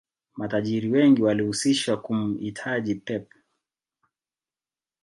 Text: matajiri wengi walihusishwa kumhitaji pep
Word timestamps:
matajiri 0.37 0.89
wengi 0.89 1.21
walihusishwa 1.23 2.01
kumhitaji 2.01 2.95
pep 2.95 3.31